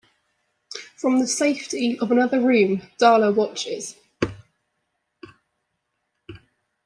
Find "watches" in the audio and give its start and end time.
3.35-3.97